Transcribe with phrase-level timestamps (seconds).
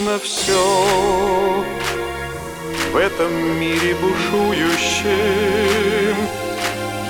[0.00, 1.64] Призрачно все
[2.92, 5.06] в этом мире бушующем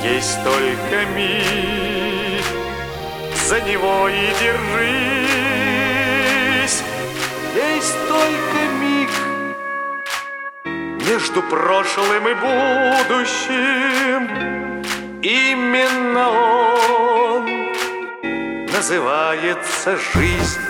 [0.03, 2.45] Есть только миг,
[3.47, 5.83] за него и держись.
[7.55, 9.11] Есть только миг
[11.07, 14.29] между прошлым и будущим.
[15.23, 17.47] Именно он
[18.73, 20.61] называется жизнь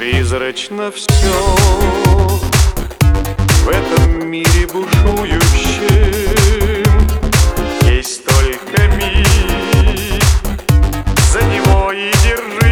[0.00, 1.30] Призрачно все
[3.64, 5.84] в этом мире бушующем.
[7.82, 9.26] Есть только миг,
[11.30, 12.70] за него и держись.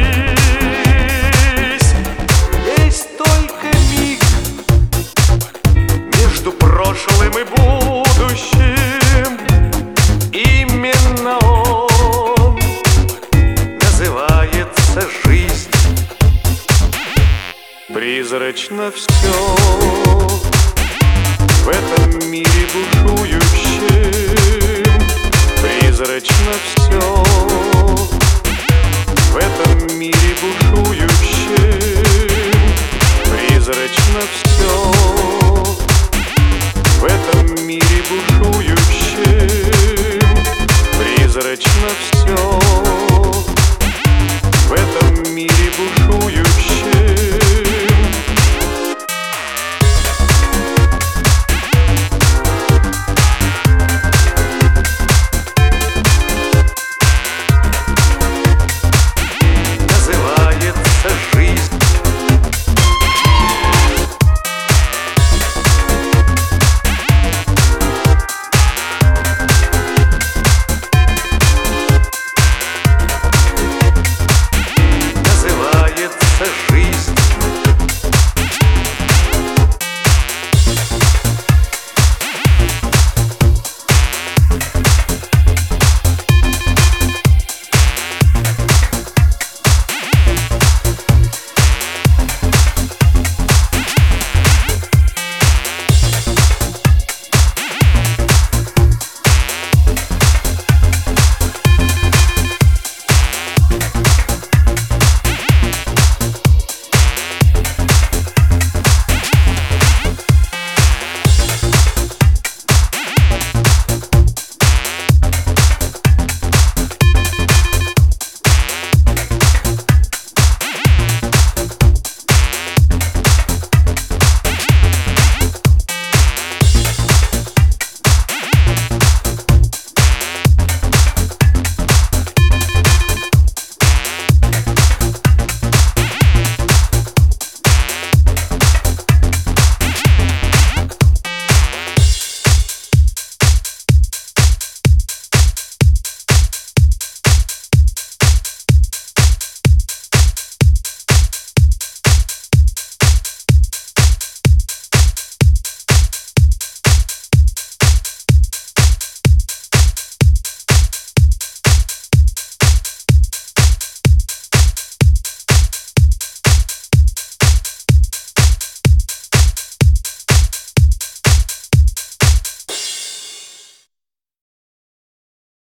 [2.78, 4.22] Есть только миг
[6.16, 7.57] между прошлым и будущим
[18.08, 19.36] Призрачно все
[21.62, 23.42] в этом мире бушующем.
[25.60, 27.00] Призрачно все
[29.30, 31.10] в этом мире бушующем.
[33.30, 34.72] Призрачно все
[37.00, 37.67] в этом мире